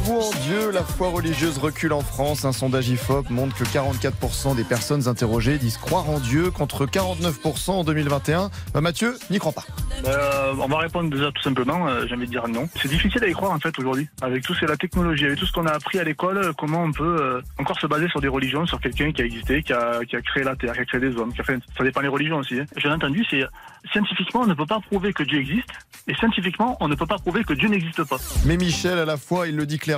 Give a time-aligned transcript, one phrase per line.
[0.00, 2.44] Croyez-vous en Dieu La foi religieuse recule en France.
[2.44, 7.70] Un sondage IFOP montre que 44% des personnes interrogées disent croire en Dieu contre 49%
[7.70, 8.50] en 2021.
[8.72, 9.64] Bah, Mathieu n'y croit pas.
[10.06, 12.68] Euh, on va répondre déjà tout simplement, euh, j'ai envie de dire non.
[12.80, 14.08] C'est difficile à y croire en fait aujourd'hui.
[14.22, 16.82] Avec tout c'est la technologie, avec tout ce qu'on a appris à l'école, euh, comment
[16.82, 19.72] on peut euh, encore se baser sur des religions, sur quelqu'un qui a existé, qui
[19.72, 21.58] a, qui a créé la Terre, qui a créé des hommes, qui a fait...
[21.76, 22.60] ça dépend des religions aussi.
[22.60, 22.64] Hein.
[22.76, 23.44] J'ai entendu, c'est
[23.92, 25.70] scientifiquement on ne peut pas prouver que Dieu existe,
[26.06, 28.16] et scientifiquement on ne peut pas prouver que Dieu n'existe pas.
[28.46, 29.89] Mais Michel, à la fois, il le dit clairement.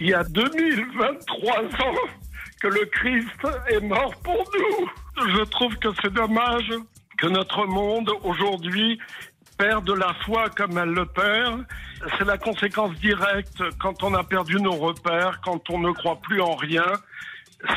[0.00, 1.94] Il y a 2023 ans
[2.60, 4.88] que le Christ est mort pour nous.
[5.34, 6.70] Je trouve que c'est dommage
[7.18, 8.98] que notre monde aujourd'hui
[9.56, 11.64] perde la foi comme elle le perd.
[12.18, 16.40] C'est la conséquence directe quand on a perdu nos repères, quand on ne croit plus
[16.40, 16.86] en rien.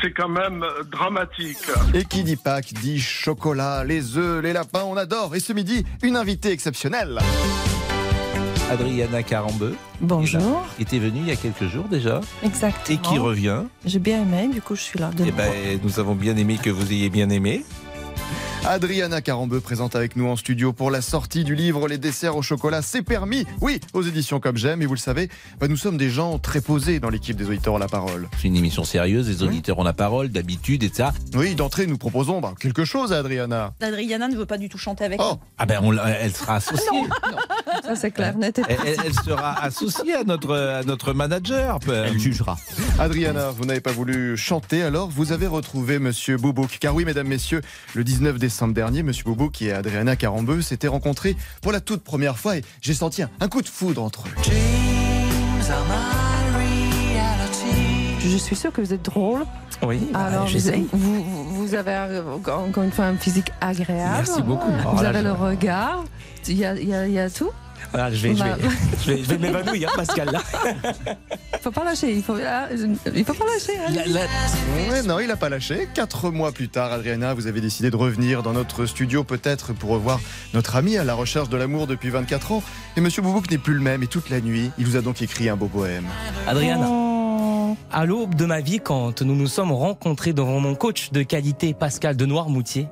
[0.02, 1.56] C'est quand même dramatique.
[1.94, 5.34] Et qui dit Pâques dit chocolat, les œufs, les lapins, on adore.
[5.34, 7.18] Et ce midi, une invitée exceptionnelle.
[8.70, 9.74] Adriana Carambeu.
[10.00, 10.62] Bonjour.
[10.76, 12.98] Qui était venue il y a quelques jours déjà Exactement.
[12.98, 13.62] et qui revient.
[13.84, 15.10] J'ai bien aimé, du coup je suis là.
[15.10, 15.36] De Eh nouveau.
[15.38, 17.64] ben, nous avons bien aimé que vous ayez bien aimé.
[18.66, 22.42] Adriana Carambeu présente avec nous en studio pour la sortie du livre Les desserts au
[22.42, 23.44] chocolat, c'est permis.
[23.60, 24.82] Oui, aux éditions Comme J'aime.
[24.82, 27.76] Et vous le savez, bah, nous sommes des gens très posés dans l'équipe des auditeurs
[27.76, 28.28] à la parole.
[28.40, 31.12] C'est une émission sérieuse, les auditeurs ont la parole d'habitude et de ça.
[31.34, 33.72] Oui, d'entrée, nous proposons bah, quelque chose à Adriana.
[33.80, 37.02] Adriana ne veut pas du tout chanter avec Oh, Ah ben, on elle sera associée.
[37.82, 41.78] Ça c'est clair, net et Elle, elle- elle sera associée à notre, à notre manager.
[41.88, 42.56] Elle jugera.
[42.98, 46.76] Adriana, vous n'avez pas voulu chanter, alors vous avez retrouvé Monsieur Boubouk.
[46.78, 47.62] Car oui, mesdames, messieurs,
[47.94, 52.38] le 19 décembre dernier, Monsieur Boubouk et Adriana Carambeu s'étaient rencontrés pour la toute première
[52.38, 54.52] fois et j'ai senti un, un coup de foudre entre eux.
[58.20, 59.44] Je suis sûre que vous êtes drôle.
[59.82, 60.86] Oui, Alors vous, j'essaye.
[60.92, 64.12] vous, vous- vous avez encore une fois un physique agréable.
[64.26, 64.70] Merci beaucoup.
[64.70, 66.04] Vous Oh là, avez je- le regard.
[66.48, 67.50] Il y a, il y a- il y a tout.
[67.92, 68.56] Voilà, je vais, je vais, Bah,
[69.04, 70.30] je vais, je vais m'évanouir, hein, Pascal.
[70.30, 70.40] Là.
[71.62, 72.12] faut pas lâcher.
[72.12, 73.78] Il faut, ah, je- il faut pas lâcher.
[73.78, 73.92] hein.
[73.92, 75.88] La- la- Ouais, non, il n'a pas lâché.
[75.94, 79.90] Quatre mois plus tard, Adriana, vous avez décidé de revenir dans notre studio, peut-être pour
[79.90, 80.20] revoir
[80.54, 82.62] notre ami à la recherche de l'amour depuis 24 ans.
[82.96, 84.02] Et Monsieur Boubouk n'est plus le même.
[84.02, 86.04] Et toute la nuit, il vous a donc écrit un beau poème.
[86.46, 87.76] Adriana, Oh.
[87.92, 91.72] à l'aube de ma vie, quand nous nous sommes rencontrés devant mon coach de qualité
[91.74, 92.88] Pascal de Noirmoutier,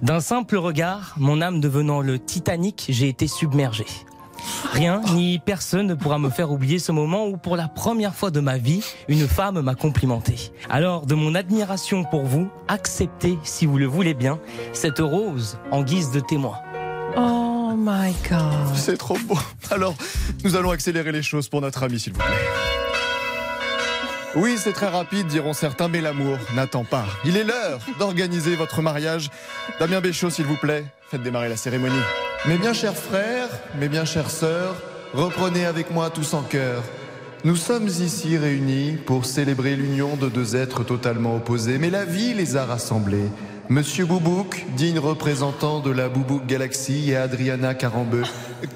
[0.00, 3.84] d'un simple regard, mon âme devenant le Titanic, j'ai été submergé.
[4.72, 8.30] Rien ni personne ne pourra me faire oublier ce moment où, pour la première fois
[8.30, 10.52] de ma vie, une femme m'a complimenté.
[10.70, 14.38] Alors, de mon admiration pour vous, acceptez, si vous le voulez bien,
[14.72, 16.58] cette rose en guise de témoin.
[17.16, 18.74] Oh my God.
[18.74, 19.38] C'est trop beau.
[19.70, 19.94] Alors,
[20.44, 22.26] nous allons accélérer les choses pour notre ami, s'il vous plaît.
[24.34, 27.04] Oui, c'est très rapide, diront certains, mais l'amour n'attend pas.
[27.26, 29.28] Il est l'heure d'organiser votre mariage.
[29.78, 32.00] Damien Béchaud, s'il vous plaît, faites démarrer la cérémonie.
[32.44, 33.48] Mes bien chers frères,
[33.78, 34.74] mes bien chères sœurs,
[35.14, 36.82] reprenez avec moi tous en cœur.
[37.44, 42.34] Nous sommes ici réunis pour célébrer l'union de deux êtres totalement opposés, mais la vie
[42.34, 43.28] les a rassemblés.
[43.68, 48.24] Monsieur Boubouk, digne représentant de la Boubouk Galaxie, et Adriana Carambeu.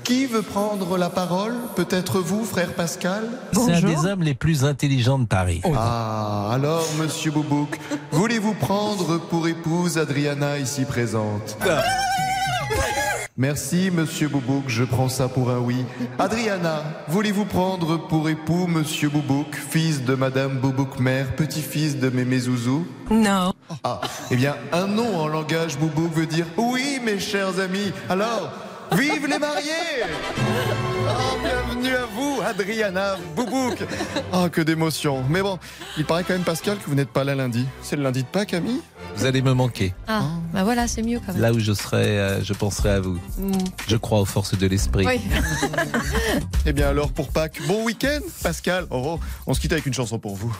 [0.04, 1.54] Qui veut prendre la parole?
[1.74, 3.24] Peut-être vous, frère Pascal?
[3.52, 5.60] C'est un des hommes les plus intelligents de Paris.
[5.74, 7.80] Ah, alors, monsieur Boubouk,
[8.12, 11.58] voulez-vous prendre pour épouse Adriana ici présente?
[13.38, 15.84] Merci, monsieur Boubouk, je prends ça pour un oui.
[16.18, 22.38] Adriana, voulez-vous prendre pour époux monsieur Boubouk, fils de madame Boubouk mère, petit-fils de mémé
[22.38, 22.86] Zouzou?
[23.10, 23.52] Non.
[23.84, 27.92] Ah, eh bien, un nom en langage Boubouk veut dire oui, mes chers amis.
[28.08, 28.50] Alors,
[28.92, 30.06] vive les mariés
[31.06, 33.84] Oh, bienvenue à vous, Adriana Boubouk.
[34.32, 35.22] Oh, que d'émotion.
[35.28, 35.58] Mais bon,
[35.98, 37.66] il paraît quand même, Pascal, que vous n'êtes pas là lundi.
[37.82, 38.80] C'est le lundi de Pâques, ami?
[39.16, 39.94] Vous allez me manquer.
[40.06, 41.40] Ah, bah voilà, c'est mieux quand même.
[41.40, 43.18] Là où je serai, euh, je penserai à vous.
[43.38, 43.52] Mm.
[43.88, 45.06] Je crois aux forces de l'esprit.
[45.06, 45.20] Oui.
[46.68, 48.86] Eh bien, alors, pour Pâques, bon week-end, Pascal.
[48.90, 50.54] Oh, oh, on se quitte avec une chanson pour vous.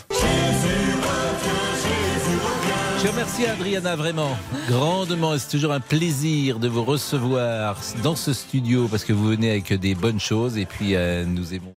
[3.02, 4.36] Je remercie Adriana vraiment
[4.69, 5.36] grandement.
[5.36, 9.72] C'est toujours un plaisir de vous recevoir dans ce studio parce que vous venez avec
[9.72, 11.72] des bonnes choses et puis euh, nous aimons.